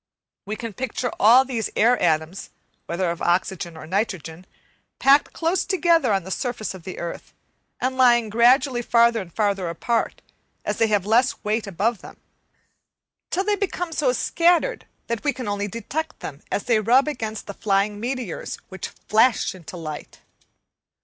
We 0.47 0.55
can 0.55 0.73
picture 0.73 1.11
all 1.19 1.45
these 1.45 1.69
air 1.75 1.95
atoms, 2.01 2.49
whether 2.87 3.11
of 3.11 3.21
oxygen 3.21 3.77
or 3.77 3.85
nitrogen, 3.85 4.47
packed 4.97 5.31
close 5.31 5.63
together 5.63 6.11
on 6.11 6.23
the 6.23 6.31
surface 6.31 6.73
of 6.73 6.85
the 6.85 6.97
earth, 6.97 7.35
and 7.79 7.95
lying 7.97 8.29
gradually 8.29 8.81
farther 8.81 9.21
and 9.21 9.31
farther 9.31 9.69
apart, 9.69 10.23
as 10.65 10.79
they 10.79 10.87
have 10.87 11.05
less 11.05 11.43
weight 11.43 11.67
above 11.67 12.01
them, 12.01 12.17
till 13.29 13.43
they 13.43 13.55
become 13.55 13.91
so 13.91 14.11
scattered 14.11 14.87
that 15.05 15.23
we 15.23 15.33
can 15.33 15.47
only 15.47 15.67
detect 15.67 16.21
them 16.21 16.41
as 16.51 16.63
they 16.63 16.79
rub 16.79 17.07
against 17.07 17.45
the 17.45 17.53
flying 17.53 17.99
meteors 17.99 18.57
which 18.69 18.89
flash 19.07 19.53
into 19.53 19.77
light. 19.77 20.19